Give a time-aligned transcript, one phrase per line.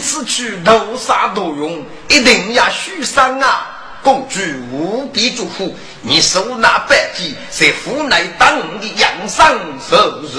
[0.00, 3.72] 此去多杀多勇，一定要许上啊！
[4.02, 4.38] 公主
[4.70, 9.52] 无比祝福，你手拿百计，在府内当的养伤
[9.90, 10.38] 受日。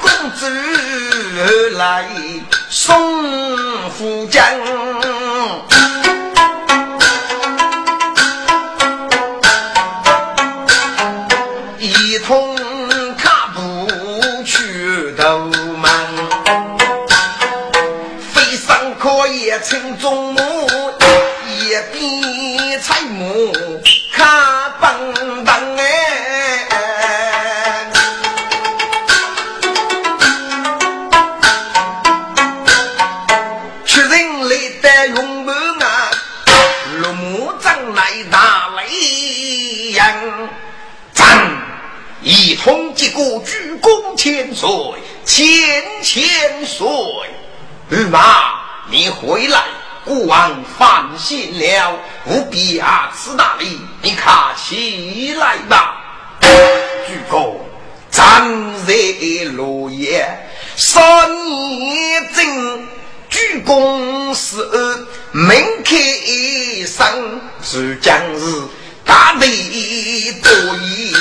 [0.00, 0.46] 公主
[1.76, 2.08] 来
[2.70, 4.44] 送福将。
[19.62, 20.40] 青中木，
[21.48, 23.52] 一边采木
[24.12, 25.84] 看蹦蹦哎，
[33.84, 36.10] 屈人来的用木啊，
[37.00, 40.48] 绿木长来大雷阳，
[41.12, 41.50] 咱
[42.20, 44.68] 一同结果鞠躬千岁，
[45.24, 45.48] 千
[46.02, 46.86] 千岁，
[47.88, 48.65] 玉马。
[48.88, 49.64] 你回来，
[50.04, 56.02] 孤王放心了，不必啊，此大礼，你看起来吧。
[56.40, 57.60] 主公，
[58.12, 58.48] 长
[58.86, 58.94] 在
[59.52, 60.24] 落叶，
[60.76, 61.28] 三
[61.78, 62.86] 年正，
[63.28, 64.56] 鞠躬是
[65.32, 65.96] 门开
[66.86, 68.62] 生，是将日
[69.04, 71.12] 大礼多以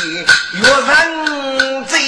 [0.53, 1.99] 约人醉，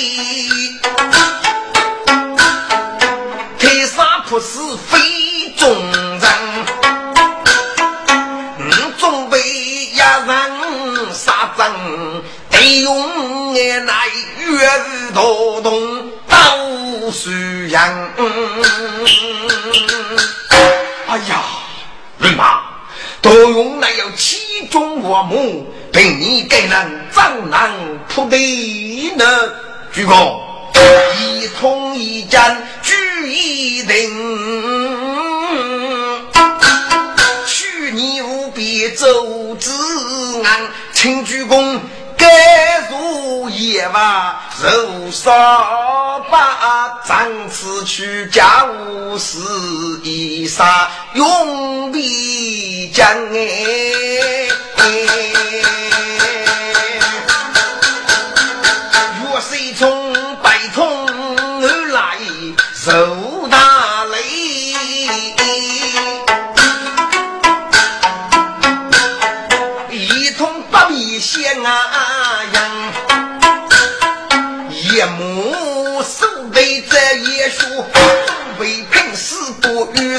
[25.08, 27.72] 我母，凭你给人张南
[28.10, 29.26] 铺地呢？
[29.94, 30.42] 主公，
[31.20, 32.94] 一通一战举
[33.32, 34.98] 一定。
[38.98, 39.72] 周子
[40.44, 41.80] 安，请鞠躬，
[42.18, 45.32] 该如夜晚如沙
[46.32, 49.38] 把，长此去家务事
[50.04, 54.48] 一杀，永必将哎。
[59.24, 61.08] 若是从北通
[61.62, 62.18] 而来，
[62.74, 64.18] 受大累。
[71.20, 71.72] 先啊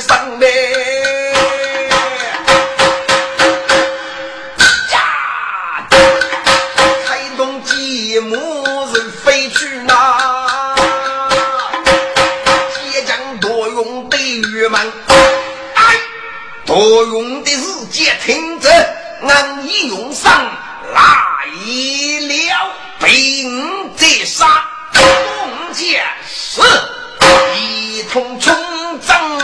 [0.08, 0.46] 不遇上呗。
[4.90, 5.86] 呀，
[7.06, 8.36] 开动积木
[8.94, 10.74] 人飞去哪？
[12.74, 14.92] 铁匠多用的玉门，
[15.74, 15.94] 哎，
[16.64, 18.70] 多用的是接听者，
[19.22, 20.32] 俺一用上。
[20.90, 21.00] 来
[22.20, 25.02] 了，兵在杀，弓
[25.74, 26.62] 箭是
[27.60, 28.54] 一同冲
[29.00, 29.37] 阵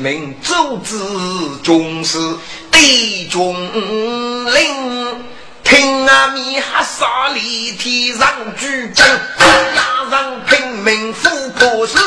[0.00, 0.98] 名周子
[1.62, 2.18] 军士，
[2.70, 3.54] 对中
[4.50, 5.24] 令，
[5.62, 8.26] 听阿弥哈沙里天上
[8.56, 11.98] 举将，压上拼命富破事。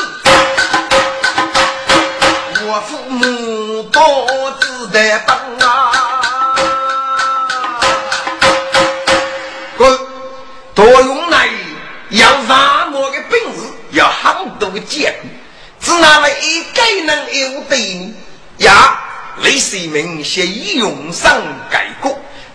[2.66, 5.38] 我父母多子的帮
[5.68, 5.92] 啊！
[10.74, 11.48] 多用来
[12.10, 13.22] 要杀我的
[14.58, 15.30] 多的结果，
[15.94, 18.14] 只拿了一个能有对你
[18.58, 18.98] 呀？
[19.42, 22.08] 李世民先以用上改革，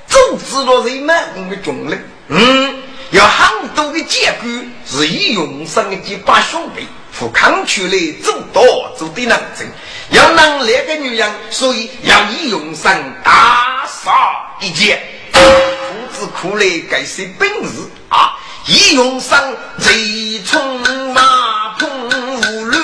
[0.08, 1.96] 组织了人们的军力，
[2.28, 4.50] 嗯，有很多的结果
[4.86, 6.86] 是以用上的几把兄弟。
[7.12, 7.92] 富康出来
[8.24, 8.64] 做多
[8.98, 9.66] 做的能成，
[10.10, 12.94] 要能力的女人，所以要以用上
[13.24, 14.12] 大杀
[14.60, 15.02] 一剑。
[15.32, 15.42] 夫
[16.14, 18.36] 子苦来该是本事啊！
[18.68, 19.42] 以用上
[19.80, 20.80] 贼冲
[21.14, 22.10] 马碰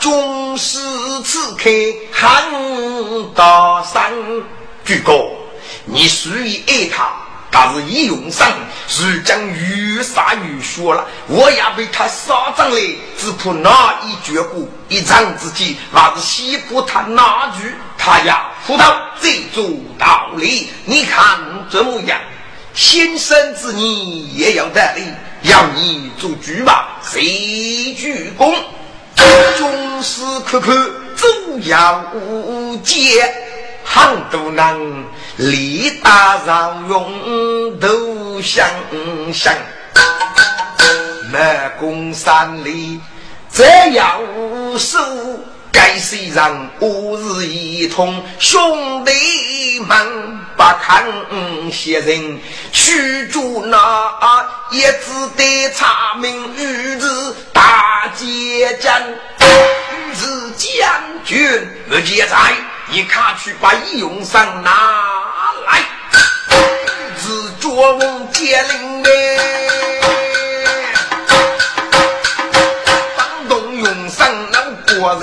[0.00, 0.78] 军师
[1.22, 1.68] 刺客
[2.10, 2.42] 喊
[3.34, 4.42] 大声，
[4.82, 5.12] 举哥，
[5.84, 7.12] 你属于爱他，
[7.50, 8.48] 但是一用上，
[8.98, 11.06] 如将越杀越血了。
[11.26, 12.76] 我也被他杀中了，
[13.18, 17.74] 只怕那一绝过一仗之际，那是西部他那句。
[17.98, 19.68] 他呀，葡萄这做
[19.98, 21.38] 道理，你看
[21.70, 22.18] 怎么样，
[22.72, 25.02] 先生之你也要得理，
[25.42, 28.54] 要你做主吧，谁鞠躬？
[29.56, 30.74] 军师看看，
[31.16, 33.32] 总要无解，
[33.84, 35.04] 很多人
[35.36, 38.66] 力大让用都想
[39.32, 39.54] 想，
[41.32, 43.00] 满公三里，
[43.52, 44.98] 这样无数。
[45.72, 49.12] 该虽然我日一同，兄弟
[49.86, 49.96] 们
[50.56, 51.04] 不看
[51.70, 52.40] 些人，
[52.72, 53.78] 驱逐那
[54.72, 57.08] 一子的查明御子
[58.78, 62.36] 将，御子将军不见在，
[62.88, 64.70] 你看去把义勇上拿
[65.66, 65.80] 来，
[66.50, 69.10] 御子捉翁接令哎。
[74.86, 75.14] 多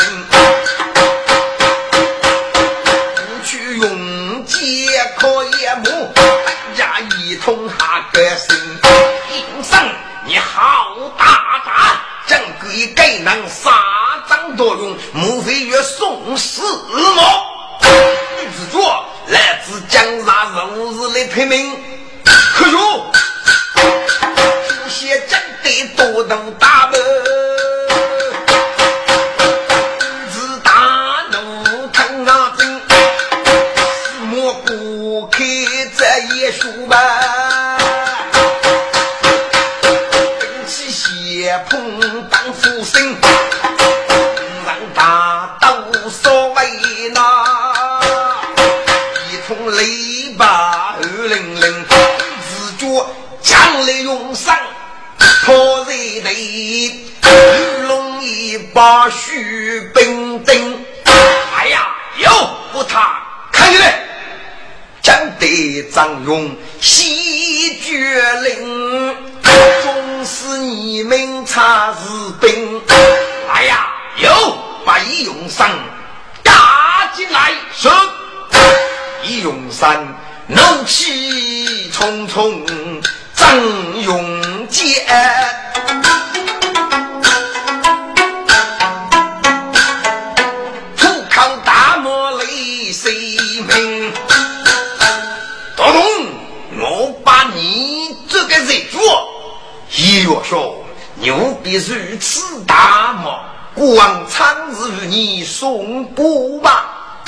[101.78, 103.42] 如此大吗？
[103.76, 107.24] 国王常日你送不吧？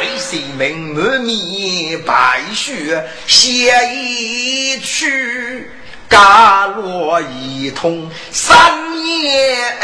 [0.00, 5.70] 为性命满面白雪，写一曲，
[6.08, 9.76] 伽罗一通三年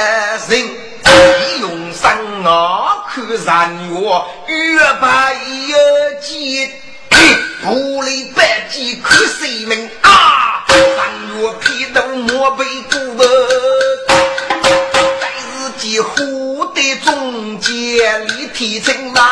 [0.49, 4.01] 人，一用三啊，看三月
[4.47, 5.35] 月白
[5.69, 6.71] 有几？
[7.63, 10.65] 不离百计看性命啊！
[10.69, 13.25] 三月披头莫被辜负，
[15.89, 19.23] 记虎的中间立天成呐。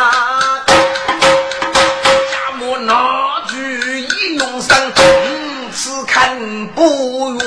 [2.30, 4.78] 家母拿句一用上，
[5.74, 7.40] 此看不愿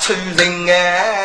[0.00, 1.23] 出人哎。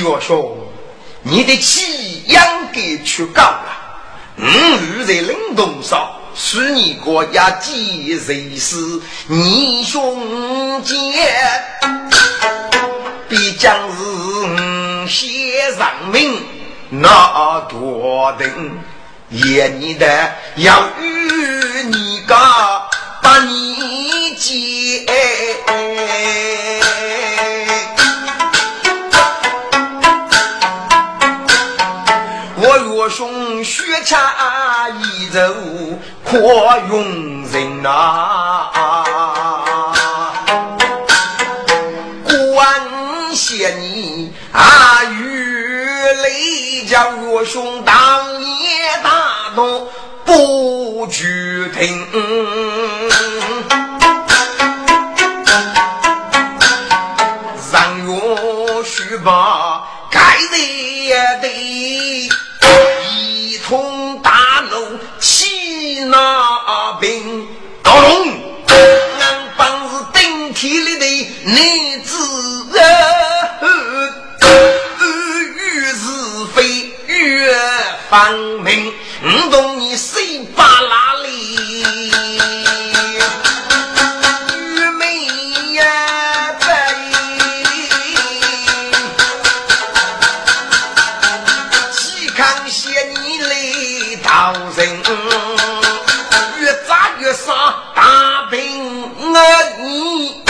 [0.00, 0.56] 一月说，
[1.22, 3.66] 你的气起养给去高了。
[4.38, 4.42] 五
[4.96, 8.76] 日在冷冻上，是你国家几谁是
[9.26, 10.96] 你兄姐？
[13.28, 16.34] 必将是写上名，
[16.88, 18.48] 那多等
[19.28, 22.34] 也你的要与你个
[23.22, 25.04] 把你接。
[33.60, 35.38] 送雪茶一走，
[36.24, 36.38] 可
[36.88, 38.70] 用人呐。
[42.24, 45.84] 关谢你啊，雨
[46.22, 49.10] 雷叫我兄当夜大
[49.54, 49.86] 动
[50.24, 52.06] 不去听，
[67.00, 67.48] 兵，
[67.82, 68.28] 高龙，
[68.66, 69.24] 俺
[69.56, 72.12] 帮是顶天立地男子
[75.56, 76.04] 越是
[76.54, 77.56] 非越
[78.10, 78.92] 反命，
[79.24, 81.09] 唔懂你谁把拉
[99.82, 100.42] 你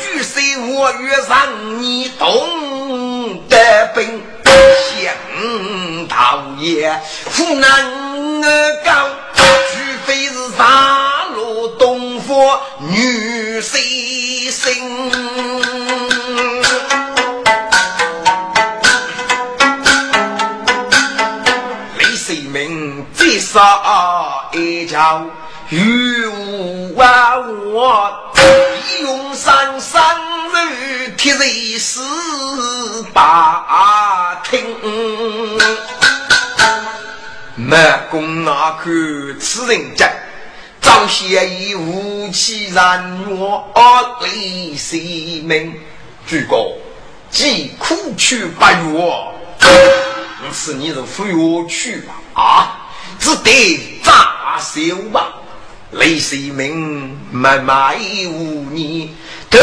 [0.00, 0.40] 举手
[0.74, 3.56] 我越让你懂得
[3.94, 8.42] 本，想讨厌苦难
[8.84, 9.42] 高，除
[10.06, 15.10] 非是杀戮东佛女谁心。
[21.98, 23.60] 李世民最杀
[24.52, 25.22] 一朝，
[26.94, 28.32] 我我
[29.00, 30.02] 用三三。
[31.16, 32.02] 铁人四
[33.14, 34.62] 八听，
[37.56, 38.84] 满宫那看
[39.40, 40.10] 此人家，
[40.82, 43.64] 张先以武器燃我
[44.20, 45.80] 李世民，
[46.26, 46.66] 举高
[47.30, 49.34] 既苦去不悦，
[50.52, 52.14] 是你是扶我去吧？
[52.34, 52.76] 啊，
[53.18, 54.80] 只得扎手
[55.10, 55.32] 吧。
[55.96, 57.94] 李世民慢慢
[58.26, 59.14] 无你。
[59.48, 59.60] 头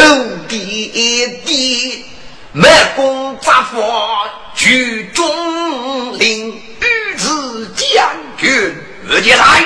[0.48, 2.06] 低低，
[2.54, 8.74] 满弓扎佛举中领，御子将军
[9.10, 9.66] 二姐来，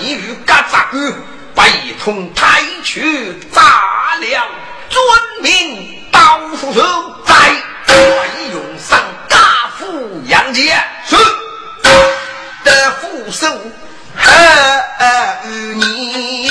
[0.00, 0.98] 你与嘎扎哥
[1.84, 3.60] 一同抬去炸
[4.20, 4.48] 了，
[4.88, 6.80] 尊名刀斧手，
[7.26, 7.34] 在
[7.86, 7.94] 快
[8.52, 9.84] 用上大斧
[10.28, 10.74] 杨杰
[11.06, 11.16] 是
[12.64, 13.46] 的副手，
[14.18, 15.40] 爱
[15.74, 16.50] 你。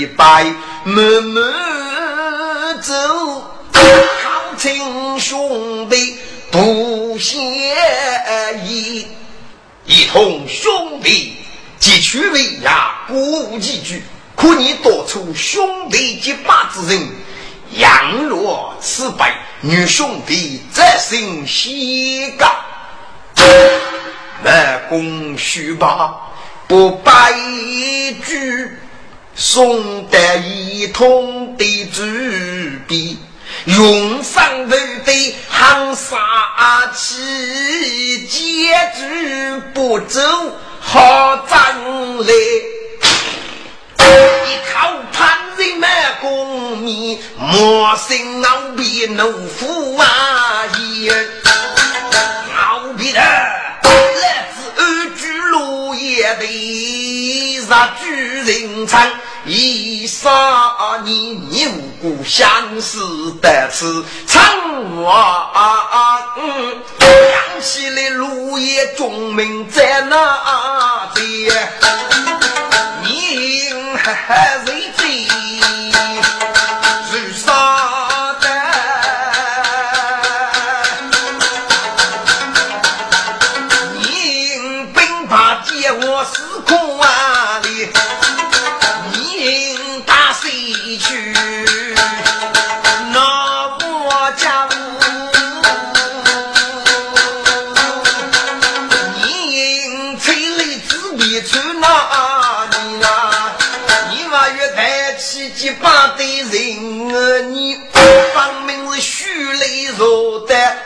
[0.00, 0.44] 一摆，
[0.84, 6.16] 慢慢走，好亲兄弟
[6.50, 7.38] 不嫌
[8.64, 9.06] 疑，
[9.84, 11.36] 一同兄弟
[11.78, 14.02] 结去为呀，无几句，
[14.34, 17.06] 可你多出兄弟结拜之人。
[17.72, 19.24] 杨若此辈，
[19.60, 22.46] 女兄弟则心西高。
[24.88, 26.14] 公许吧，
[26.66, 27.32] 不白
[28.26, 28.68] 驹，
[29.34, 33.18] 送得一通的纸笔，
[33.64, 40.20] 用上头的行杀气，结局不走
[40.80, 41.76] 好战
[42.18, 42.32] 来。
[43.98, 50.66] 一靠潘人满功名，莫生傲比怒夫啊！
[51.00, 51.12] 也
[52.56, 59.08] 傲比的来自安居乐业的杀巨人场，
[59.44, 60.30] 一杀
[61.04, 64.42] 你你无辜相思得此长
[65.04, 66.34] 啊！
[66.36, 71.52] 嗯，想起来落叶忠名在哪里？
[73.02, 73.70] 你
[74.02, 75.26] 还是贼，
[77.12, 77.46] 如杀
[78.40, 78.48] 的，
[83.98, 84.04] 你
[84.94, 87.88] 兵把借我死空啊里，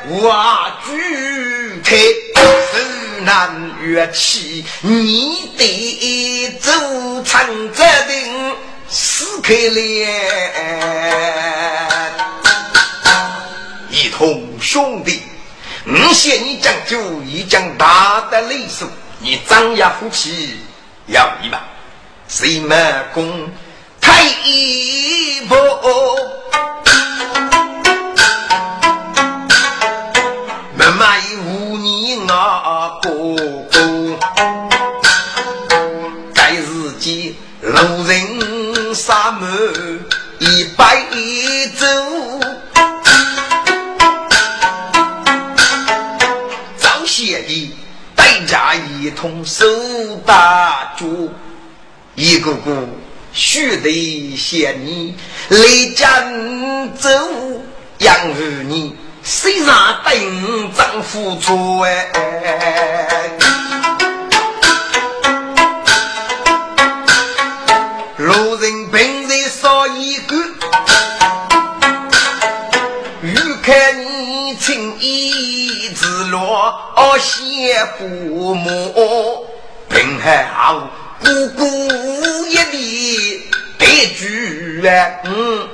[0.09, 1.97] 若的瓦具开，
[2.35, 6.71] 受难乐器，你得走
[7.25, 8.57] 长这定
[8.89, 9.81] 撕开了。
[13.91, 15.23] 一同兄弟，
[15.87, 18.87] 我谢你讲究一将大的雷手，
[19.21, 20.59] 你张牙虎气
[21.07, 21.65] 要一把，
[22.29, 22.77] 谁没
[23.15, 23.49] 功？
[24.01, 25.55] 太一步，
[39.45, 40.01] 人
[40.41, 41.87] 杀满一走，
[46.79, 47.77] 张先的
[48.15, 49.67] 带家一同手
[50.25, 51.31] 打竹，
[52.15, 52.89] 一个个。
[53.37, 55.17] 须得谢你
[55.49, 55.59] 来
[55.97, 57.11] 江州
[57.99, 62.13] 养儿你，谁让等丈夫出哎？
[73.65, 79.47] 看你情意自落，谢父母
[79.89, 80.87] 平还好。
[81.19, 81.65] 姑姑
[82.47, 83.43] 一里
[83.79, 83.87] 白
[84.19, 84.83] 驹
[85.25, 85.67] 嗯，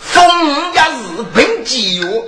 [0.00, 0.26] 风
[0.72, 2.24] 也是本机哟。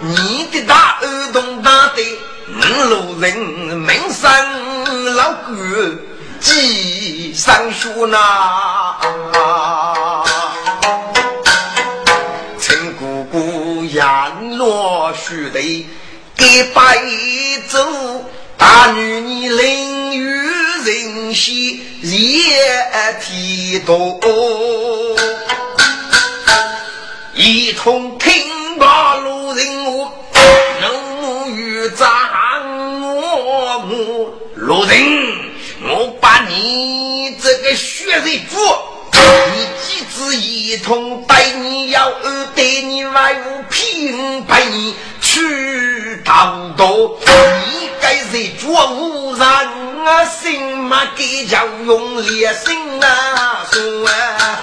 [0.00, 2.02] 你的大耳洞大的
[2.46, 5.96] 五，路人门生老哥
[6.38, 8.94] 记上学呐。
[15.56, 15.86] 落须得
[16.36, 16.98] 给白
[17.68, 18.24] 走。
[18.58, 20.24] 大女你淋雨
[20.84, 24.18] 人稀也提多，
[27.34, 30.10] 一同听罢路人我
[30.80, 32.08] 怒与张
[33.02, 34.98] 我母路人，
[35.82, 38.56] 我把你这个血人主，
[39.12, 44.94] 你几子一同带你要二带你来我平陪你
[45.36, 47.18] 去逃多。
[48.00, 49.46] 该是做无人
[50.06, 54.60] 啊，心嘛给叫用烈心啊说啊，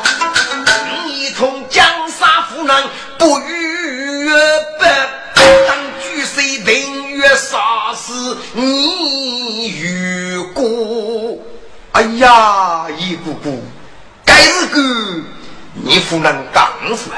[1.06, 2.84] 一同江山夫人
[3.20, 4.30] 不与
[4.80, 4.86] 不
[5.68, 11.46] 当举谁定越杀死你与姑，
[11.92, 13.64] 哎呀，一姑姑，
[14.26, 14.82] 该是个
[15.74, 17.14] 你夫人刚说，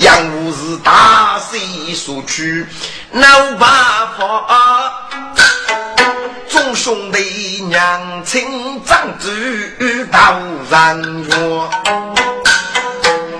[0.00, 2.66] 杨武是大势所趋，
[3.12, 3.22] 没
[3.58, 3.68] 办
[4.18, 4.92] 法。
[6.48, 10.32] 众兄弟娘亲长子到
[10.70, 11.30] 人约，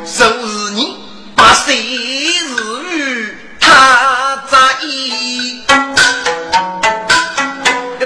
[0.05, 0.99] 收拾你
[1.35, 2.53] 把谁日
[2.93, 5.65] 与他在意，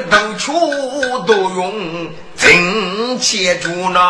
[0.08, 0.52] 都出
[1.26, 4.00] 都用真切住那，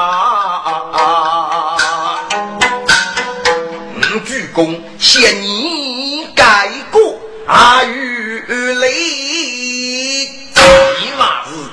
[4.23, 7.01] 鞠躬谢你改过
[7.47, 8.93] 阿谀雷。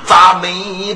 [0.07, 0.51] 咱们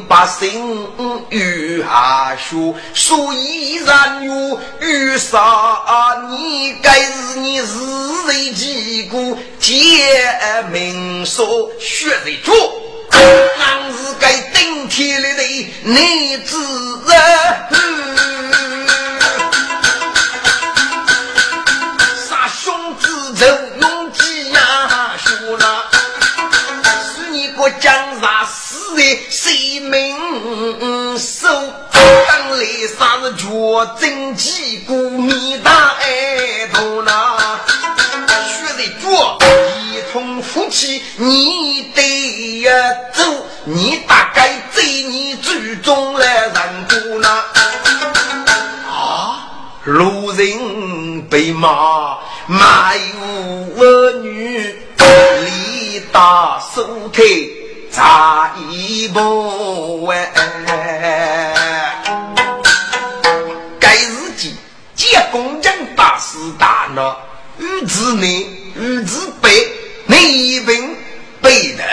[0.09, 0.89] 百姓
[1.29, 5.87] 与下说，所以然有遇杀
[6.29, 7.63] 你，该是你日
[8.27, 9.73] 日记过借
[10.69, 12.51] 命说血泪主，
[13.09, 16.57] 俺是该顶天立地你自
[17.07, 18.14] 人。
[27.71, 31.47] 将杀死的谁明手
[31.91, 32.65] 当来
[32.97, 33.47] 啥是绝
[33.99, 37.59] 真气骨米大爱头呐？
[38.47, 39.37] 学的脚
[39.91, 42.71] 一同夫妻，你得呀
[43.13, 43.23] 走，
[43.63, 47.29] 你大概在你最终来人多呢？
[48.89, 49.47] 啊，
[49.83, 53.01] 路人被骂，骂有
[53.77, 57.54] 儿女，力大手推。
[57.95, 61.93] 差一步哎！
[63.79, 64.53] 该日记
[64.95, 67.17] 借公将大师大闹，
[67.57, 69.49] 与之内与之北，
[70.07, 70.75] 你一本
[71.41, 71.83] 背的。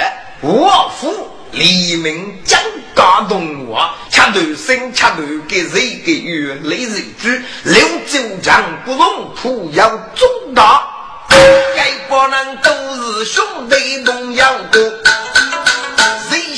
[0.40, 2.60] 我府黎明将
[2.96, 10.82] 家动我，恰头生恰头给谁给月雷人居，六九江不容土要重大，
[11.28, 14.98] 该帮人都是兄弟同样的。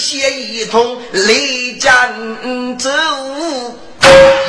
[0.05, 2.13] 写一通雷战
[2.79, 2.91] 走，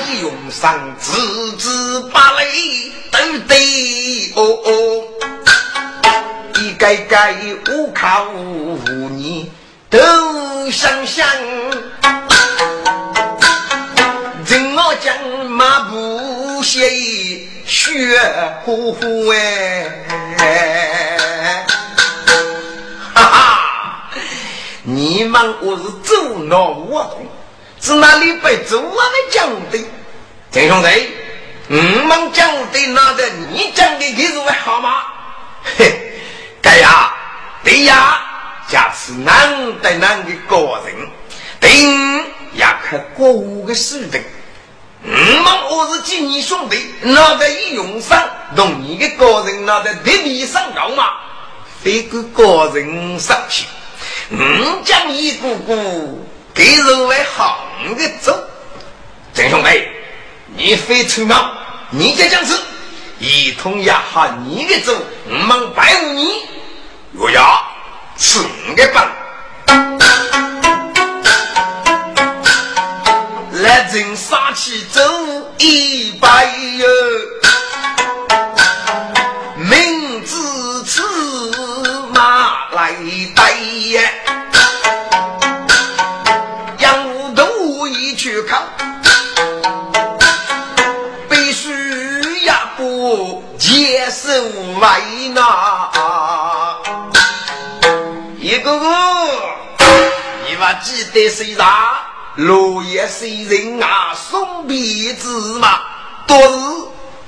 [0.05, 4.69] 一用上字字把雷都得哦哦，
[6.59, 7.33] 一改改
[7.69, 9.49] 无靠无你
[9.89, 11.25] 都想想，
[14.45, 18.19] 人我讲马不写血
[18.65, 20.94] 乎乎哎。
[24.95, 27.27] 你们我是走闹活动，
[27.81, 29.85] 是哪里被走我们讲的？
[30.53, 30.87] 陈兄弟，
[31.67, 35.03] 我们讲的那个你讲的可是为好吗？
[35.77, 36.13] 嘿，
[36.61, 37.13] 该呀，
[37.61, 38.21] 对呀，
[38.69, 40.55] 下次难得难的个
[40.85, 41.09] 人，
[41.59, 44.17] 定要看过五个事的。
[45.03, 48.17] 我们我是见你兄弟，那个一用上，
[48.55, 51.03] 同你的个人那个特别上高嘛，
[51.83, 53.65] 非个个人上去。
[54.29, 57.63] 嗯，讲一股股给人为好
[57.95, 58.35] 的走，
[59.33, 59.87] 郑兄弟，
[60.55, 61.51] 你非出马，
[61.91, 62.59] 你这讲是，
[63.19, 64.93] 一同也喊你的走，
[65.29, 66.43] 我们拜你，
[67.13, 67.63] 我要
[68.17, 69.11] 吃你的饭，
[73.51, 75.01] 来人杀气走
[75.59, 76.87] 一百哟。
[82.71, 82.91] 来
[83.33, 83.54] 带
[94.27, 95.91] 为哪
[98.39, 98.85] 一个个？
[100.47, 101.99] 你还记得谁啥？
[102.35, 104.13] 落叶谁人啊？
[104.13, 105.79] 送鼻子嘛？
[106.27, 106.47] 都是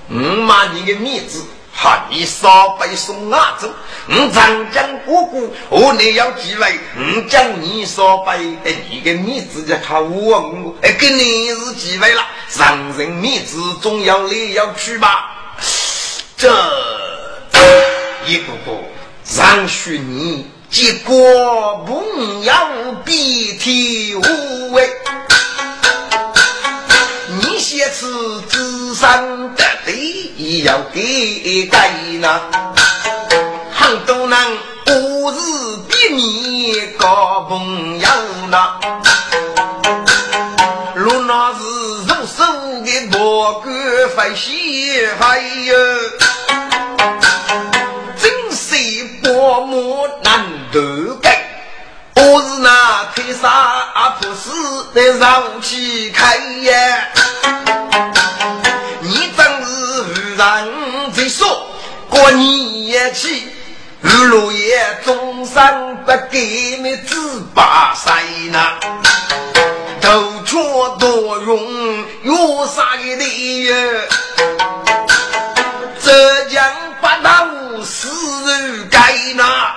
[0.09, 3.69] 我骂你的面子，喊你少背送阿走。
[4.09, 6.79] 我长江哥哥，我你要几位？
[6.97, 12.25] 我讲你少背，哎，你的面子就靠我我，哎，跟你是几位了？
[12.49, 15.36] 上人面子总要来要去吧？
[16.37, 16.47] 这。
[18.27, 18.77] 一个个
[19.35, 22.69] 让许你结果不要
[23.03, 24.87] 鼻涕无味，
[27.41, 32.39] 你写词纸上的对要给改呢，
[33.73, 34.37] 很多人
[34.85, 35.39] 我是
[35.87, 38.07] 比你高朋友
[38.49, 38.57] 呢，
[40.93, 41.63] 若那是
[42.07, 42.43] 入手
[42.83, 43.71] 的魔鬼
[44.09, 45.75] 飞西还有。
[49.23, 51.43] 我母难得改，
[52.15, 53.49] 我是那天杀
[53.93, 54.51] 阿婆死
[54.93, 57.07] 在上去开呀！
[59.01, 61.67] 你真是让人说
[62.09, 63.47] 过年起，
[64.01, 67.15] 日落夜终生不给你只
[67.53, 68.11] 把塞
[68.51, 68.79] 呐，
[70.01, 70.57] 头缺
[70.99, 73.69] 多用有啥的理
[79.33, 79.75] 那，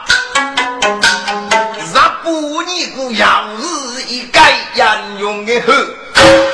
[1.93, 5.73] 若不你个要日一改严用的后，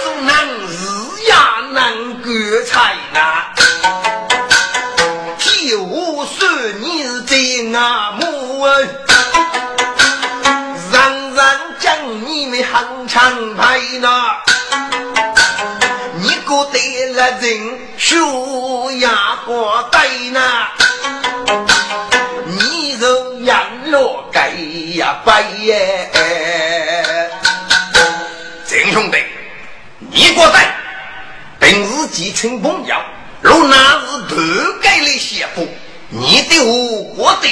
[0.03, 0.35] 总能
[0.67, 0.75] 日
[1.27, 1.35] 也
[1.73, 2.33] 能过
[2.67, 3.19] 菜呐。
[5.39, 6.49] 替我说
[6.81, 8.85] 你是真阿母，人
[11.35, 11.45] 人
[11.81, 13.35] 讲你们很强。
[13.35, 14.09] 门派呢？
[16.19, 18.17] 你过得了人血
[19.01, 20.41] 压过低呢？
[23.87, 24.51] 落盖
[24.95, 26.11] 呀白耶！
[28.67, 29.19] 郑兄弟，
[30.11, 30.59] 你过得
[31.61, 32.97] 平日几称朋友，
[33.41, 34.37] 若那是头
[34.83, 35.69] 盖的媳妇，
[36.09, 37.49] 你对我过得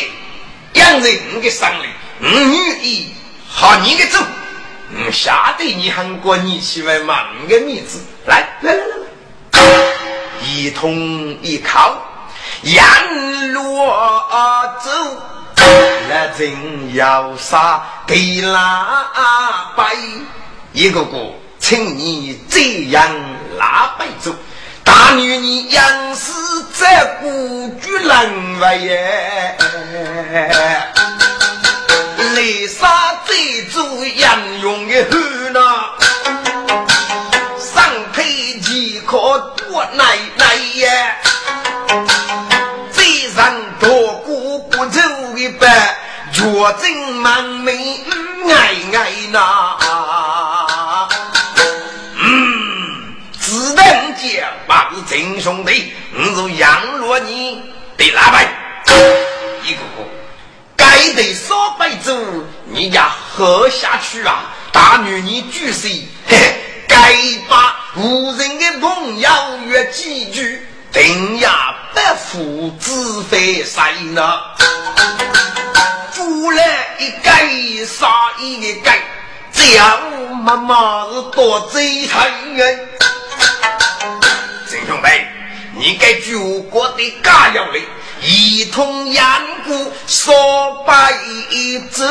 [0.75, 1.87] 养人的生理，
[2.21, 3.15] 我愿意
[3.49, 4.19] 好你的走。
[4.91, 8.97] 嗯，下得你喊过你去问妈个名字，来来来来
[9.53, 9.61] 来，
[10.43, 10.93] 一通
[11.43, 12.03] 一靠，
[12.63, 13.87] 沿路
[14.83, 14.91] 走，
[16.09, 19.07] 那真要杀给拉
[19.77, 19.95] 白，
[20.73, 21.19] 一个个
[21.59, 23.09] 请你这样
[23.59, 24.35] 拉白走，
[24.85, 26.33] 大女你杨氏
[26.73, 29.57] 在故居人外耶。
[32.35, 35.61] 雷沙这组杨勇的汉呐，
[37.59, 41.17] 上配几可多奶奶呀，
[46.45, 48.01] 般，脚真满美
[48.49, 49.77] 爱爱呐。
[52.17, 57.63] 嗯，只能讲把真兄弟，我是杨罗你
[57.97, 58.47] 的老板，
[59.65, 60.05] 一个个。
[60.77, 62.15] 该得少白粥，
[62.67, 64.53] 你家喝下去啊！
[64.73, 65.89] 大女你举手，
[66.89, 67.15] 该
[67.49, 69.31] 把无人的朋友
[69.67, 73.81] 约几句，定呀百夫子非谁
[74.13, 74.41] 呢？
[76.45, 76.63] 夫来
[76.99, 77.49] 一改，
[77.87, 78.07] 杀
[78.39, 78.99] 一改，
[79.51, 79.99] 这样
[80.43, 82.89] 妈妈是多嘴馋人。
[84.71, 85.09] 郑兄弟，
[85.75, 86.37] 你该举
[86.71, 87.83] 国的家要嘞。
[88.21, 89.25] 一通雁
[89.65, 91.15] 鼓说白
[91.91, 92.05] 走，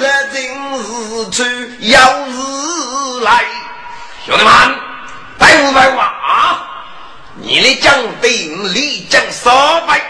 [0.00, 1.44] 来人日出
[1.80, 3.44] 要日来。
[4.24, 4.52] 兄弟们，
[5.36, 6.66] 拜不拜啊？
[7.42, 10.00] 你的将兵立将少白，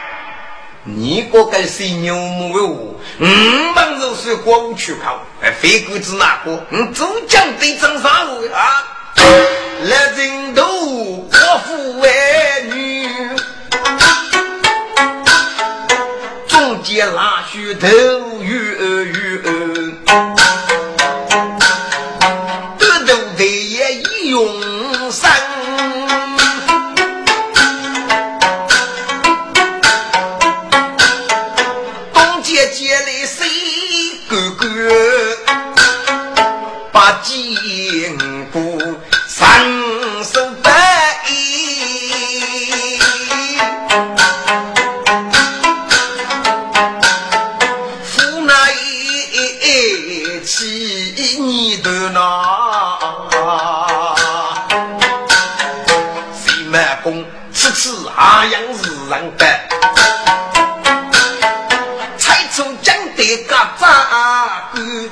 [0.87, 3.25] 你个该是牛目为我，五
[3.75, 6.63] 门肉是过午去考，哎，非鬼子哪个？
[6.71, 8.85] 嗯主将对征啥路啊？
[9.85, 12.09] 来人都国父儿
[12.75, 13.09] 女。
[16.49, 17.89] 中间拉须头
[63.85, 65.11] 的个扎根，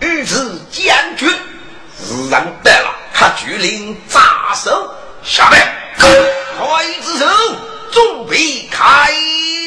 [0.00, 0.36] 于是
[0.70, 1.28] 将军
[1.98, 5.60] 是人得了，他举令扎手，下面
[6.58, 7.26] 快子手，
[7.90, 9.12] 准备开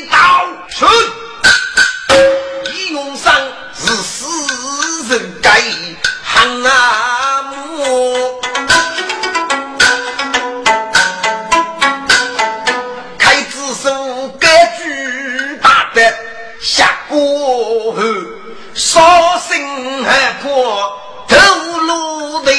[0.09, 0.85] 刀去。
[2.71, 3.33] 一用上
[3.73, 4.25] 是死
[5.09, 5.61] 人该
[6.23, 7.55] 喊啊母。
[18.95, 19.01] 烧
[19.39, 21.35] 心还破头
[21.79, 22.53] 颅的，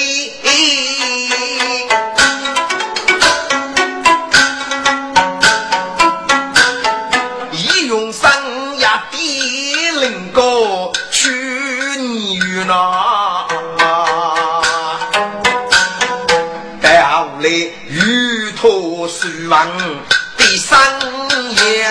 [7.53, 8.31] 一用三
[8.81, 9.41] 呀地
[9.93, 11.31] 灵高去
[11.97, 13.49] 你那，
[16.83, 19.67] 待后来玉兔书王
[20.37, 20.79] 第三
[21.65, 21.89] 夜，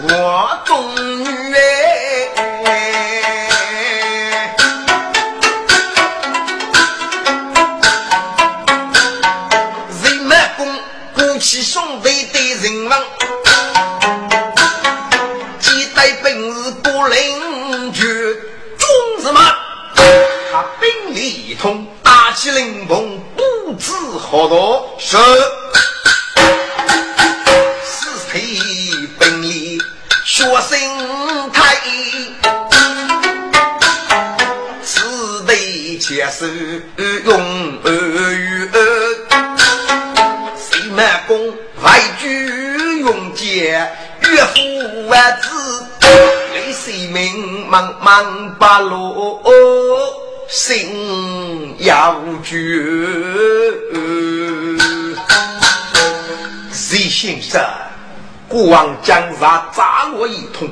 [0.00, 0.62] 我
[58.52, 60.68] 国王将杀扎罗一通，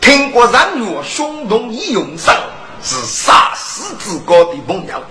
[0.00, 2.34] 听过人若胸动一用上，
[2.82, 5.04] 是杀死之高的朋友。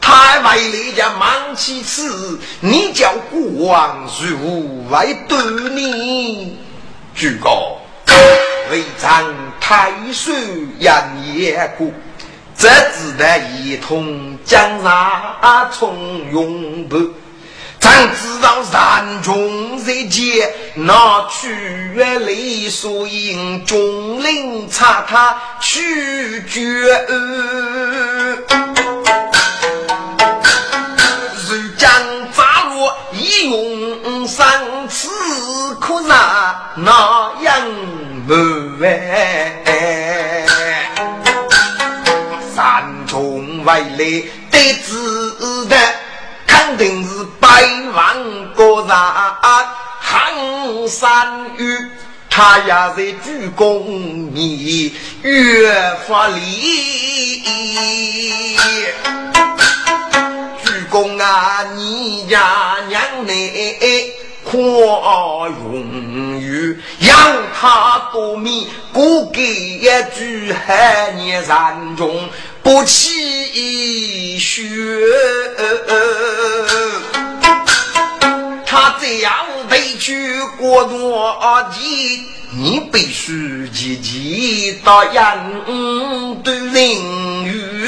[0.00, 5.38] 太尉来家忙其此，你叫国王如何来对
[5.70, 6.56] 你？
[7.16, 7.78] 举高，
[8.70, 9.24] 为长
[9.60, 10.32] 太岁
[10.78, 10.94] 杨
[11.34, 11.88] 业过，
[12.56, 16.96] 这只得一同江上从永不。
[17.80, 21.48] 咱知道山中日间那去
[21.94, 26.60] 月里，所应中领查他去绝。
[33.42, 34.46] 用三
[34.88, 35.08] 次
[35.80, 37.52] 可那那样
[38.28, 38.34] 不
[38.78, 38.90] 完，
[42.54, 43.96] 山中外来
[44.50, 44.99] 得知，
[47.50, 48.88] 百万个人
[50.00, 51.90] 行山雨，
[52.30, 53.82] 他也在鞠躬
[54.32, 57.42] 你越发礼。
[60.62, 64.14] 鞠躬啊，你家娘嘞
[64.50, 64.58] 可
[65.62, 67.16] 容于养
[67.54, 72.28] 他多米，不给一句害你山中
[72.60, 74.64] 不气血。
[78.66, 79.32] 他这样
[79.70, 81.38] 委屈过多
[81.70, 85.38] 的，你必须积极到养
[86.42, 87.86] 对领域。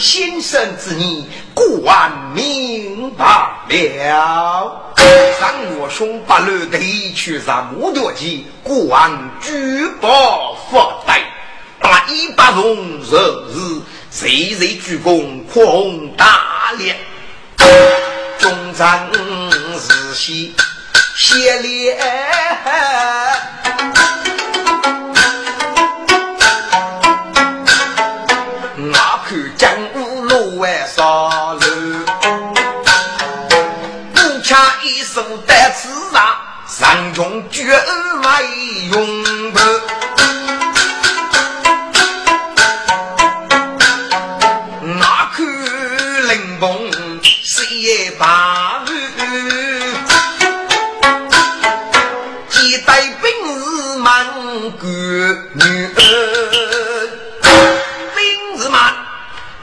[0.00, 3.26] 先生之意，国王明白
[3.68, 4.94] 了。
[5.38, 11.20] 让我兄把路提去上木头机，国王举报发呆。
[11.80, 13.14] 打一百荣日
[13.52, 16.96] 日，谁谁鞠躬扩红大脸。
[18.38, 20.54] 中山日西
[21.14, 21.98] 谢烈。
[36.80, 37.62] 上中绝
[38.22, 38.42] 外
[38.90, 39.60] 用不，
[44.98, 45.44] 哪看
[46.28, 48.94] 灵崩谁把雨？
[52.48, 54.26] 几代兵士满
[54.78, 56.00] 国女儿，
[58.16, 58.80] 兵士们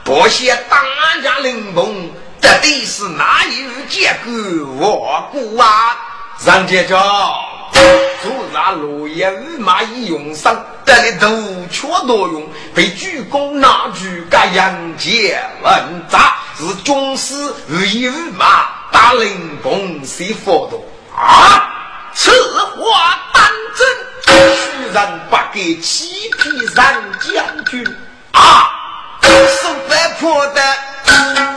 [0.03, 0.83] 不写大
[1.23, 4.31] 家灵崩，到底是哪有结果？
[4.77, 5.97] 我估啊！
[6.47, 6.97] 上街叫，
[8.23, 10.55] 昨日落叶与马已用上，
[10.85, 11.27] 得了头
[11.69, 17.35] 缺多用，被主公拿去干杨戬问杂，是军师
[17.67, 21.69] 日与马打灵公谁佛度啊？
[22.13, 22.31] 此
[22.77, 23.43] 话当
[23.75, 23.85] 真？
[24.25, 27.85] 居然不给七匹三将军
[28.31, 28.71] 啊！
[29.21, 31.56] 是外婆的。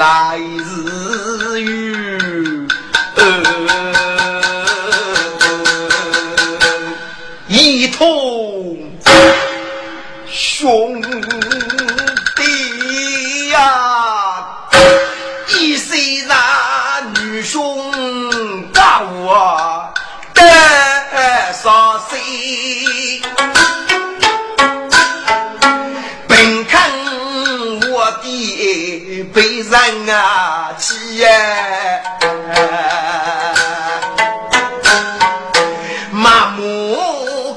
[0.00, 0.59] 来。
[29.32, 31.24] 被人啊欺，
[36.10, 36.96] 麻木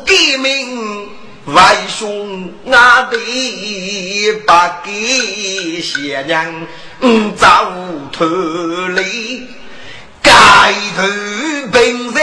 [0.05, 1.09] 革命
[1.45, 4.53] 外兄啊弟不
[4.83, 6.67] 给贤娘
[7.35, 7.47] 走
[8.11, 8.27] 脱
[8.89, 9.47] 离，
[10.21, 10.31] 盖
[10.95, 11.03] 头
[11.71, 12.21] 本在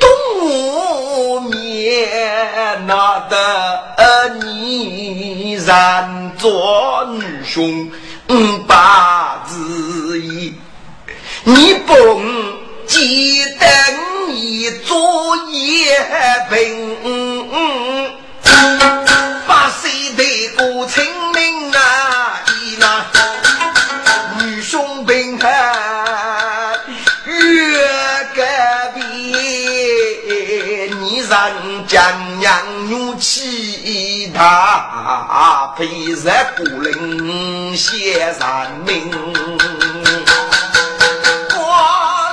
[0.00, 7.90] 东面那得你然做女兄。
[8.28, 10.52] 五八字一，
[11.44, 12.20] 你不
[12.86, 13.66] 记得
[14.28, 15.96] 你做叶
[16.50, 16.96] 兵，
[19.46, 20.24] 把谁的
[20.56, 22.42] 过清明啊？
[22.80, 23.06] 那。
[24.44, 26.72] 女兄兵啊，
[27.24, 27.78] 越
[28.34, 28.42] 隔
[28.94, 29.00] 壁，
[31.00, 33.75] 你让江娘怒气
[34.34, 39.10] 他陪在古林写山明，
[41.54, 41.56] 我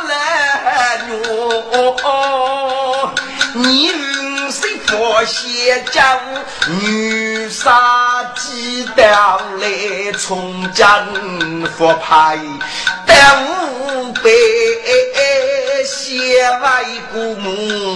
[0.10, 3.14] 来我
[3.54, 6.20] 你人是佛写将
[6.82, 9.14] 女杀鸡蛋
[9.60, 11.08] 来从江
[11.78, 12.40] 佛派
[13.06, 13.16] 等
[13.80, 14.22] 五百
[15.86, 17.96] 写外古墓。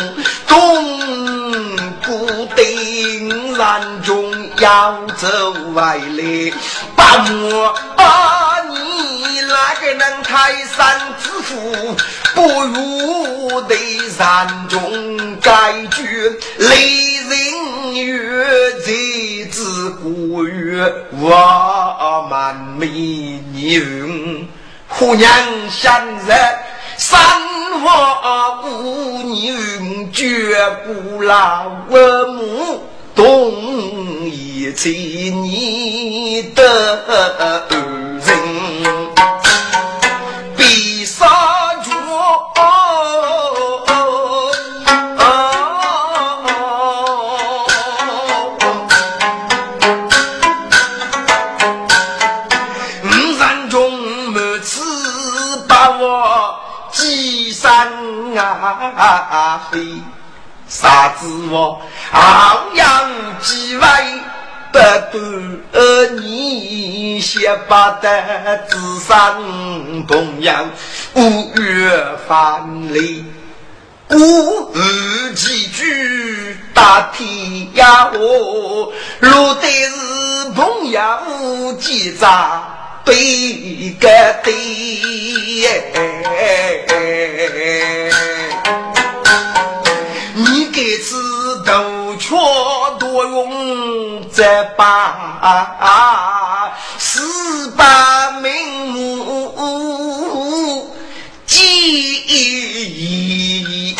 [2.08, 5.28] 古定然中要走
[5.74, 6.54] 外来，
[6.96, 11.98] 把我把你那个能泰山之父，
[12.34, 13.76] 不如的
[14.18, 17.08] 山中改句雷。
[17.30, 18.46] 人月
[18.86, 18.94] 在
[19.52, 20.90] 之古月，
[21.20, 24.48] 我满美女，
[24.98, 25.30] 姑娘
[25.70, 26.38] 相认，
[26.98, 27.20] 三
[27.82, 32.84] 花五女绝不老，我母
[33.16, 37.64] 懂一切你的
[58.98, 59.70] 啊！
[59.72, 59.86] 飞
[60.68, 61.82] 啥子我
[62.12, 63.88] 昂扬几位
[64.72, 69.42] 不断你先把的智商
[70.06, 70.70] 同样
[71.14, 73.00] 五月翻来，
[74.10, 77.28] 古语几句打天
[77.76, 78.92] 涯河，
[79.22, 84.08] 路得是朋友几扎对个
[84.44, 84.58] 对。
[91.00, 91.74] 此大
[92.20, 92.36] 巧
[93.00, 95.40] 多用这把
[96.98, 98.52] 四把名
[98.92, 100.92] 目
[101.46, 101.64] 记
[102.28, 103.96] 忆，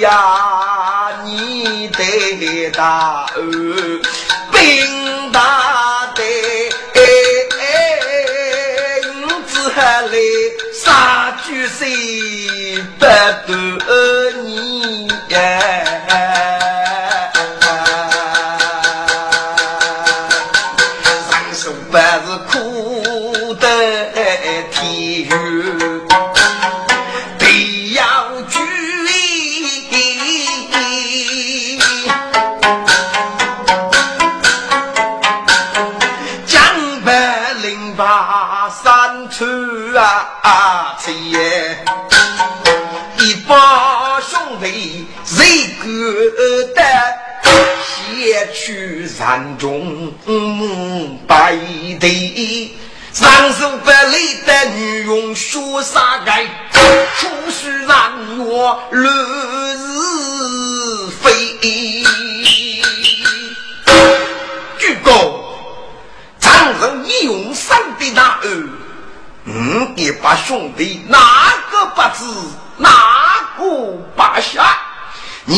[0.00, 4.00] 呀，你得大恩，
[4.52, 6.22] 兵大的，
[9.12, 10.12] 五子还来
[10.72, 14.77] 杀巨谁不得你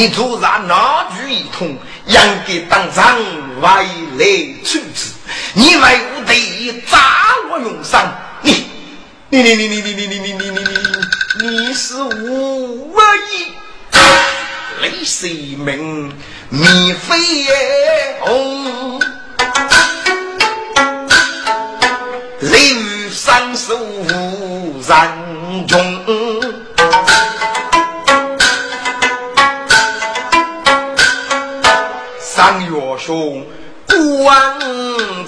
[0.01, 1.77] 你突然拿句一通，
[2.07, 2.17] 应
[2.49, 3.19] 该当场
[3.61, 3.85] 外
[4.17, 4.25] 来
[4.65, 5.11] 处置。
[5.53, 6.99] 你为我的砸
[7.51, 8.65] 我用上，你
[9.29, 10.59] 你你你你你你你你你你
[11.39, 13.53] 你，你是无意，
[14.81, 16.11] 雷死命，
[16.49, 17.19] 米飞
[18.21, 18.99] 红，
[22.41, 22.81] 雷。
[23.13, 26.00] 三手人中，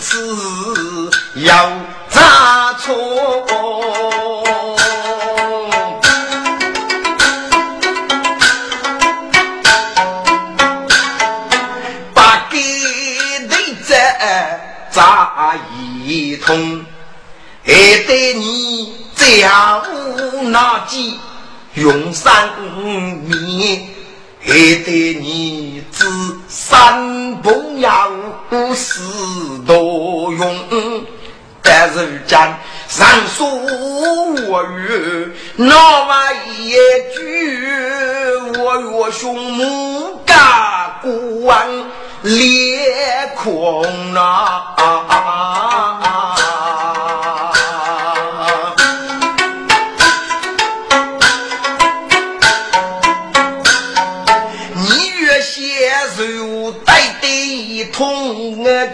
[0.05, 0.19] 是
[1.37, 1.71] 要
[2.11, 2.93] 扎错，
[12.13, 12.59] 把给
[13.49, 13.95] 你这
[14.91, 15.55] 扎
[16.05, 16.85] 一通，
[17.65, 17.73] 还
[18.05, 19.81] 得你家
[20.43, 21.17] 那几
[21.75, 22.51] 用三
[23.29, 23.89] 年，
[24.41, 24.53] 还
[24.85, 26.05] 得你知。
[26.73, 28.11] 三不要
[28.75, 31.05] 四多用。
[31.61, 32.59] 但是讲
[32.89, 33.45] 上书
[34.49, 36.73] 我语，那么一
[37.15, 37.21] 句
[38.59, 41.69] 我若兄母家官
[42.23, 44.75] 裂空啊！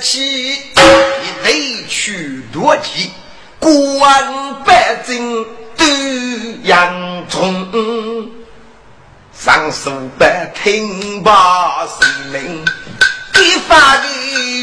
[0.01, 3.11] 气，你得去多急，
[3.59, 5.45] 官百姓
[5.77, 5.85] 都
[6.65, 8.31] 扬中。
[9.33, 12.65] 上书百听罢声明，
[13.35, 14.05] 一发的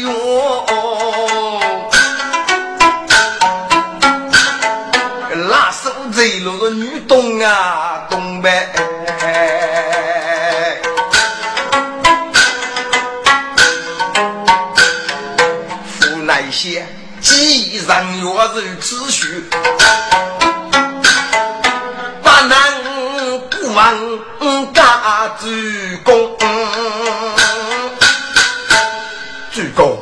[0.00, 0.66] 用。
[5.48, 8.50] 拉手走路女东啊东北，
[18.56, 19.44] 然若如此许，
[22.22, 22.72] 把难
[23.50, 23.94] 不忘。
[24.72, 25.46] 家主
[26.04, 26.38] 公，
[29.52, 29.98] 主公，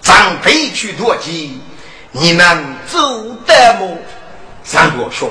[0.00, 1.60] 长辈去夺鸡，
[2.12, 2.98] 你能走
[3.46, 3.98] 得么？
[4.62, 5.30] 三国兄，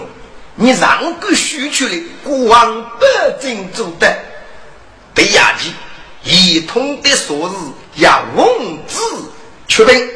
[0.55, 4.17] 你让个许去的国王百姓走得，
[5.13, 5.73] 对牙祭
[6.23, 8.99] 一通的说日要文字
[9.67, 10.09] 确定，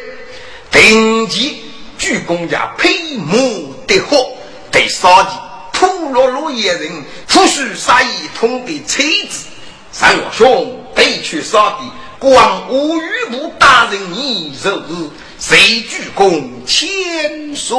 [0.72, 1.66] 定级
[2.08, 4.30] 主公家配木得火
[4.72, 5.30] 得杀鸡。
[5.74, 9.47] 普罗罗野人，不许杀一通的妻子。
[9.91, 11.80] 三我兄得去杀的，
[12.18, 17.78] 光无余部大人你受日，谁鞠躬千岁？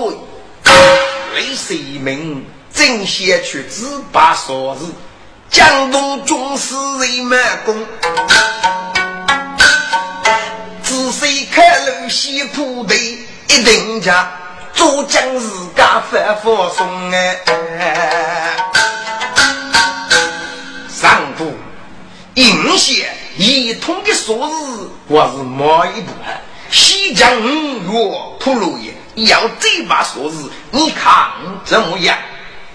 [1.35, 2.45] 为谁命？
[2.75, 4.81] 正先去自把所日，
[5.51, 7.75] 江东军师人满功，
[10.83, 14.31] 仔细看路西铺队一定家。
[14.75, 18.57] 做将士家反复送哎，
[20.89, 21.53] 上部
[22.35, 26.13] 应县一通的数字，我是某一部
[26.71, 27.91] 西江月
[28.39, 28.95] 铺路也
[29.25, 31.33] 要这把数字，你看
[31.65, 32.17] 怎么样？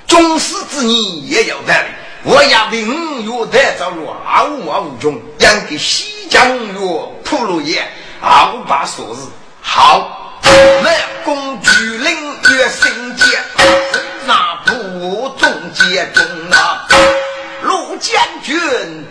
[0.05, 1.85] 中士之年也有道理，
[2.23, 6.79] 我要为五月得着了二五二五中，养给西江月
[7.23, 7.81] 铺路也
[8.19, 9.29] 二把数字
[9.61, 10.22] 好。
[10.83, 12.15] 南宫巨灵
[12.51, 13.23] 越心结，
[14.25, 16.87] 那部中间中啊，
[17.63, 18.55] 陆将军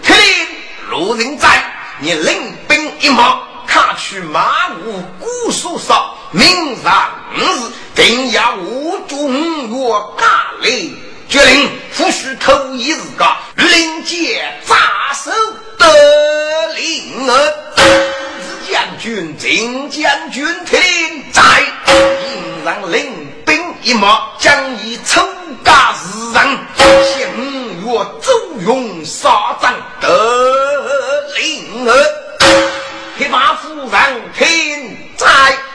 [0.02, 0.46] 听令，
[0.90, 1.64] 陆人在，
[1.98, 7.44] 你领兵一马，卡去马武古树上，明上日
[7.94, 9.32] 定要五中
[9.68, 10.96] 月大令，
[11.28, 13.26] 决令不许头一日个，
[13.56, 14.76] 领节扎
[15.12, 15.30] 手
[15.76, 18.21] 得令儿。
[18.82, 20.80] 将军，金将军听，
[21.32, 21.40] 在
[21.86, 24.52] 应让领兵一马，将
[24.82, 25.24] 以抽
[25.64, 30.08] 家之人，向我周勇杀战得
[31.36, 31.94] 令儿。
[33.16, 35.28] 黑马夫人听在，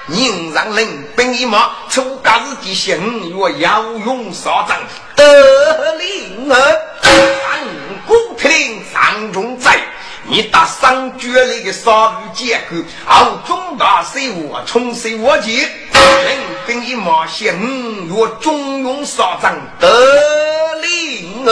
[0.09, 2.97] 应让领兵一马，出家之地，向
[3.37, 4.77] 我要勇杀战
[5.15, 5.23] 得
[11.83, 12.75] 杀戮结构，
[13.05, 15.37] 后中大水我冲水我。
[15.37, 17.55] 急，领兵一马线，
[18.09, 19.87] 我中勇杀仗得
[20.81, 21.51] 令儿，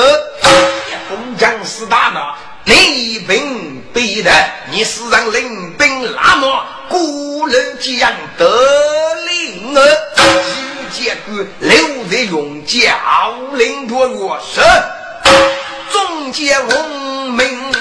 [1.07, 4.32] 封疆四大拿，你兵必得，
[4.71, 8.45] 你是让领兵拉马，孤人这样得
[9.28, 9.97] 令儿，
[10.91, 11.78] 结构留
[12.09, 12.97] 在永嘉
[13.53, 14.61] 领多我是
[15.91, 16.89] 中间文
[17.32, 17.74] 明。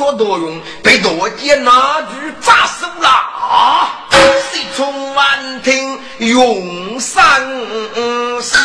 [0.00, 4.08] 说多用，被多见那句扎手了啊！
[4.50, 7.22] 谁从万听用三
[8.40, 8.56] 四，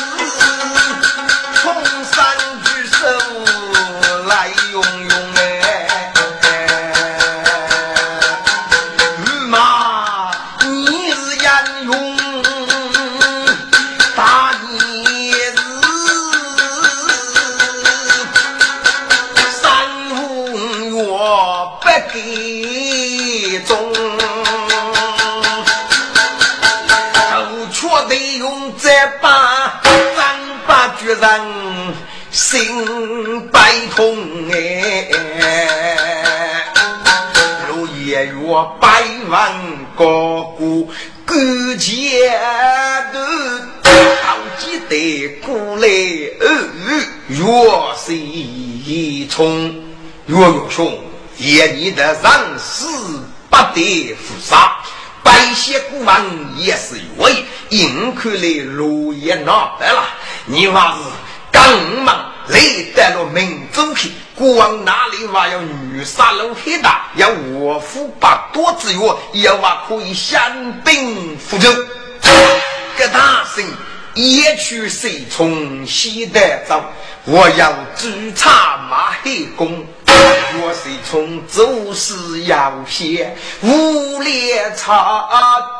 [31.26, 31.42] 人
[32.30, 33.60] 心悲
[33.96, 34.16] 痛
[34.52, 35.08] 哎。
[37.68, 38.34] 如夜月
[38.80, 39.52] 百万
[39.96, 40.88] 高歌，
[41.26, 41.36] 歌
[41.78, 42.40] 前
[43.12, 43.20] 头
[44.22, 44.94] 好几代
[45.42, 46.38] 过来月
[47.98, 49.74] 水冲，
[50.28, 51.00] 月月兄，
[51.40, 52.86] 夜你的人死
[53.50, 54.78] 不得负杀。
[55.56, 56.24] 些古王
[56.58, 59.46] 也是为，硬看来路也难
[59.80, 60.04] 得了。
[60.46, 61.10] 你话是
[61.52, 62.60] 刚忙来
[62.96, 66.90] 得了民族去，古王哪里还要女杀人黑的？
[67.16, 71.74] 要我夫把多之月，要话可以相兵扶正。
[72.98, 73.66] 个大声，
[74.14, 76.84] 夜去谁从西得走？
[77.24, 79.86] 我要追查马黑公。
[80.62, 85.28] 我是从做事要些无脸茶，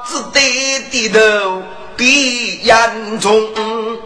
[0.06, 1.64] 只得低头
[1.96, 3.50] 闭眼中。
[3.56, 3.98] 嗯，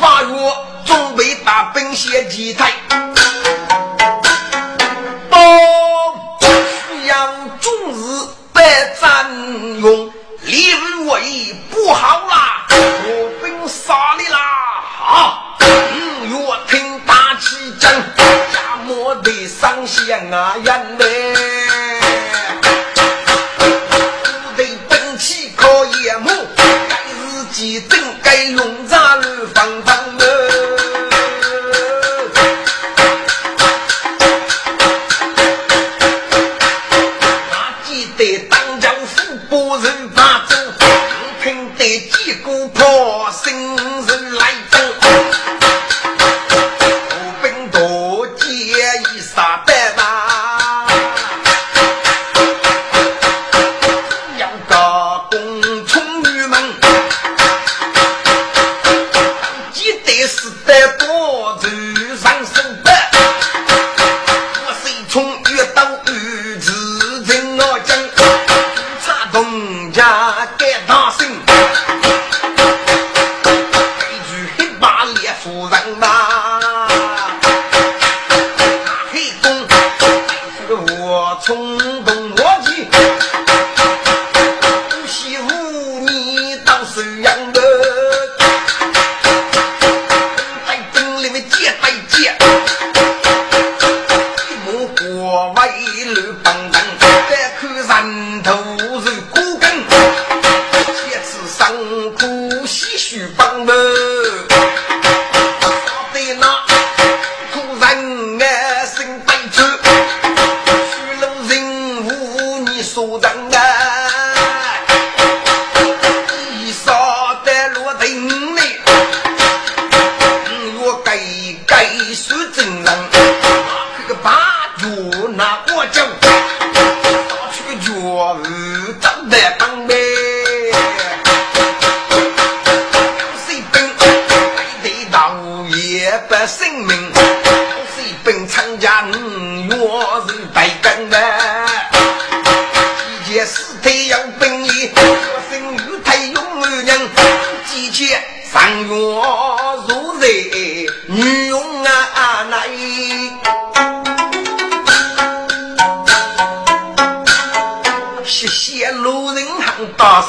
[0.00, 0.28] 发月
[0.84, 2.66] 准备大兵先击退，
[5.30, 5.38] 都
[6.40, 8.62] 需要终日被
[9.00, 9.30] 占
[9.80, 10.12] 用，
[10.42, 10.74] 立
[11.08, 12.15] 为不好
[18.16, 21.45] 家莫得伤心啊，眼泪。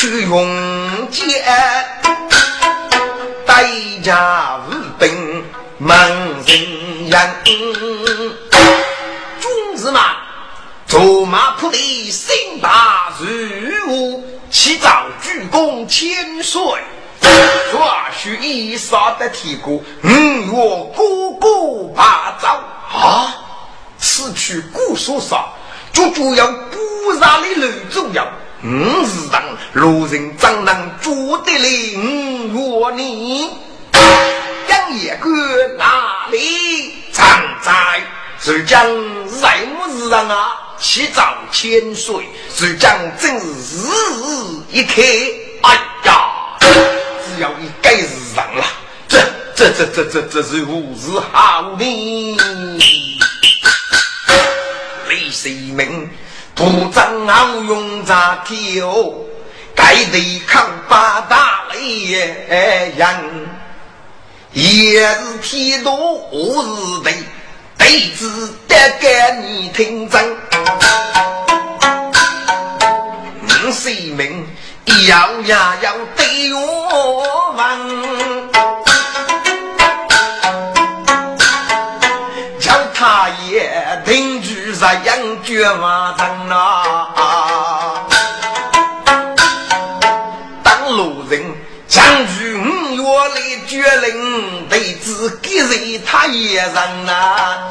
[0.00, 1.26] 去用剑，
[3.44, 3.68] 代
[4.00, 5.44] 价无兵
[5.76, 6.08] 满
[6.46, 7.34] 人烟。
[7.42, 7.74] 君
[9.76, 10.18] 子嘛，
[10.86, 13.26] 走马铺地，心大如
[13.92, 14.22] 雾。
[14.48, 16.62] 起早鞠躬千岁，
[17.72, 21.02] 若许一杀的铁骨，嗯，我哥
[21.40, 21.48] 哥
[21.96, 22.46] 把走
[22.96, 23.34] 啊！
[23.98, 25.46] 此去姑所杀，
[25.92, 28.24] 足足要不杀的楼中要，
[28.64, 29.42] 五，是让
[29.72, 32.52] 路人怎能捉得来？
[32.54, 33.50] 我你
[34.68, 35.30] 杨爷哥
[35.78, 37.24] 哪里常
[37.62, 38.02] 在？
[38.40, 38.84] 是将
[39.28, 40.52] 什么日人啊？
[40.78, 43.42] 七丈千岁，只将正日
[44.70, 45.02] 一开，
[45.62, 48.64] 哎呀，只要一盖日上了，
[49.08, 49.18] 这
[49.56, 52.36] 这这这这这是无日好命。
[55.08, 56.08] 李世民
[56.58, 58.92] 不张傲勇扎条，
[59.76, 62.10] 该得抗八大雷
[62.96, 63.48] 人，
[64.52, 67.12] 也是天多日的。
[67.78, 69.08] 弟子得给
[69.46, 70.36] 你听真，
[73.44, 74.44] 五十名
[75.06, 76.26] 要呀要对
[85.58, 88.06] 杨绝马城啊，
[90.62, 91.42] 当路人
[91.88, 92.04] 将
[92.38, 93.02] 军。
[93.02, 97.68] 我来决令，弟子给人他一人呐。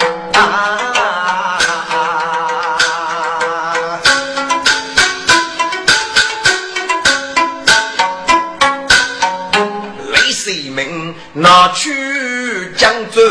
[10.11, 13.21] 雷世民拿去江州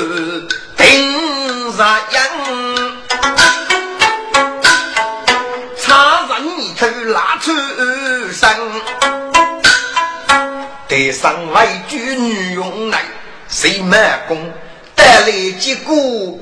[10.96, 13.02] 台上为军女用来，
[13.50, 14.50] 谁满功
[14.94, 15.30] 带来
[15.60, 15.92] 几个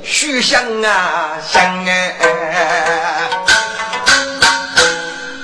[0.04, 3.28] 书香啊香哎！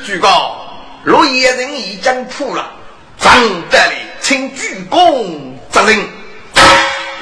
[0.07, 0.65] 据告
[1.03, 2.71] 落叶人已经破了，
[3.19, 3.35] 张
[3.69, 5.35] 得来请鞠躬
[5.73, 5.99] 责任。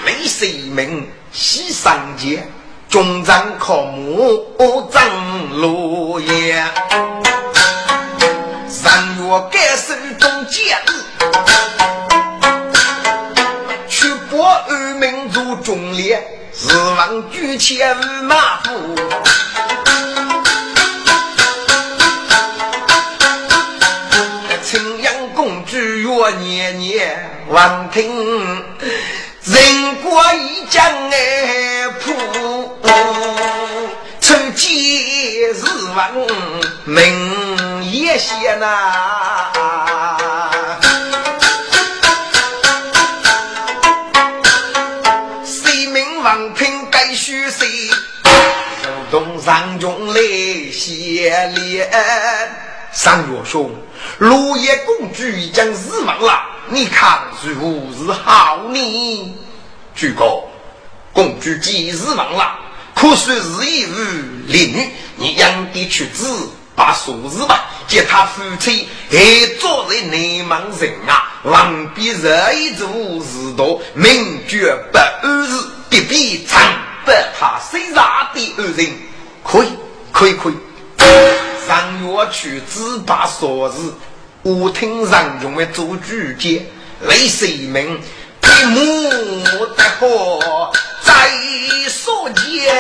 [0.05, 2.47] 雷世民西上节，
[2.91, 5.03] 军长靠母张
[5.59, 6.63] 落叶，
[8.69, 10.77] 三月该手中节
[15.57, 16.23] 忠烈，
[16.53, 18.97] 日王举前马虎。
[24.63, 28.07] 青阳公主月年年望听，
[29.45, 32.13] 人过一江哎浦，
[34.21, 35.65] 曾见日
[35.97, 36.11] 王
[36.85, 40.08] 名也显呐。
[49.11, 50.21] 东上中来
[50.71, 51.91] 谢烈，
[52.93, 53.71] 三月兄，
[54.19, 59.35] 落叶公主已经死亡了，你看如何是好呢？
[59.95, 60.47] 主公，
[61.13, 62.59] 公主既死亡了，
[62.95, 69.19] 可算是一日令女，你养的去子把数字吧，叫他夫妻还
[69.59, 72.87] 做人内蒙人啊，王必热一做
[73.21, 75.53] 事多，名绝不安日，
[76.09, 76.61] 必必长。
[77.39, 78.05] 他虽然
[78.35, 78.91] 的恶人，
[79.45, 79.69] 可以，
[80.13, 80.55] 可以，可以。
[81.67, 83.95] 上月去只把说字，
[84.43, 86.67] 我听上用为做主见，
[87.03, 88.01] 雷世民
[88.41, 89.11] 闭目
[89.77, 90.73] 的好，
[91.05, 91.31] 在
[91.89, 92.75] 所见。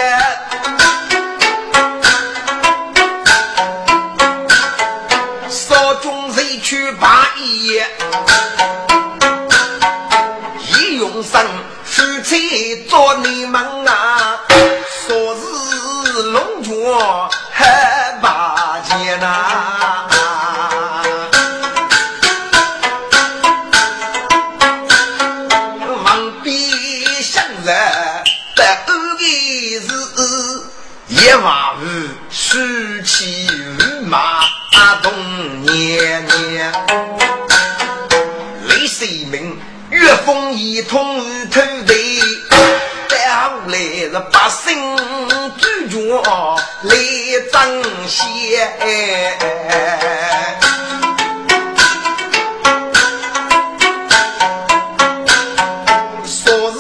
[5.48, 7.80] 少中谁去把一一
[12.38, 14.38] 夫妻做你们啊，
[15.08, 15.42] 说是
[16.22, 16.72] 龙泉
[17.50, 19.26] 还八戒呐，
[26.04, 26.54] 望边
[27.20, 27.74] 相认
[28.54, 29.24] 得二个
[29.88, 30.70] 字，
[31.08, 31.82] 一望无
[32.30, 32.56] 书
[33.04, 33.48] 气
[34.06, 34.44] 马
[35.02, 35.12] 东
[35.64, 36.72] 年年，
[40.24, 41.18] 风一通
[41.50, 41.94] 头头，
[43.08, 44.96] 再后来是百姓
[45.58, 45.96] 主角
[46.82, 46.94] 来
[47.52, 48.18] 争先。
[56.24, 56.78] 说是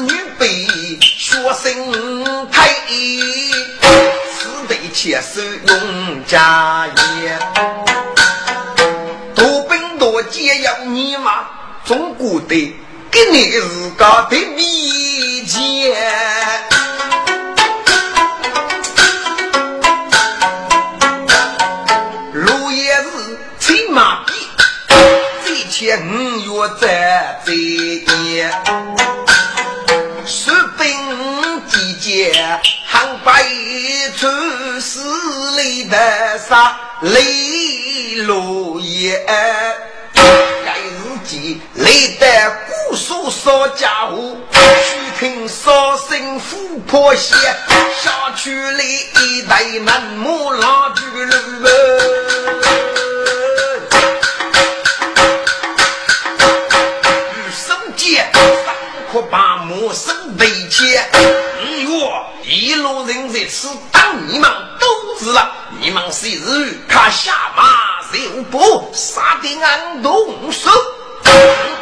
[0.00, 0.66] 女辈
[1.00, 1.66] 学生
[2.50, 2.68] 太，
[4.38, 7.38] 只得牵手用家业，
[9.34, 11.46] 多兵多劫要你嘛。
[11.88, 12.76] 中国的
[13.10, 15.96] 给你自家的秘诀，
[22.34, 24.34] 路也是骑马匹，
[25.46, 28.52] 最前五月在这年，
[30.26, 32.34] 士兵集结，
[32.86, 33.42] 行百
[34.14, 34.28] 出
[34.78, 39.26] 死里的杀雷路也。
[41.48, 42.26] 该日记累得
[42.88, 47.34] 古书少家伙，须听烧声虎破血，
[48.02, 48.84] 下去里
[49.20, 51.30] 一代南木老巨人。
[57.34, 58.74] 与生剑，三
[59.12, 61.02] 可把木生背切。
[61.62, 64.86] 你我一路人在此当你们都
[65.18, 70.70] 知了，你们谁日看下马受不杀的俺动手。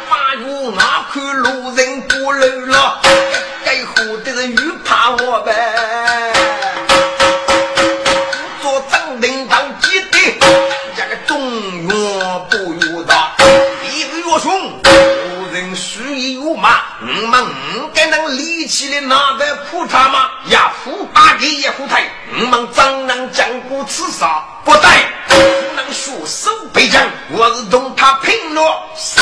[0.09, 0.45] 八月
[0.75, 2.99] 那看路人过路了，
[3.65, 6.33] 该活的人又怕我呗。
[8.61, 10.17] 做正定当记的，
[10.95, 11.39] 这个中
[11.87, 11.87] 原
[12.49, 13.35] 不药大，
[13.83, 14.76] 一个月穷，
[15.77, 16.71] 属于我们
[17.01, 22.03] 我们应该能立起来拿个裤衩嘛雅虎阿迪也富态
[22.41, 25.35] 我们怎能讲过刺杀不在不
[25.75, 28.61] 能束手被斩我是同他拼了
[28.95, 29.21] 杀！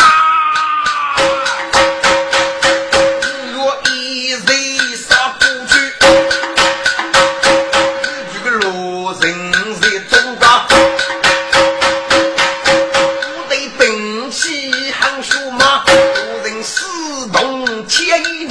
[18.06, 18.45] 动切